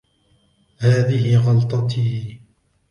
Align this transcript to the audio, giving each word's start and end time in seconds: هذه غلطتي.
هذه 0.77 1.37
غلطتي. 1.37 2.41